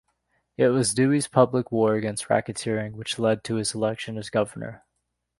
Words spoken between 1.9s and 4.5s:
against racketeering which led to his election as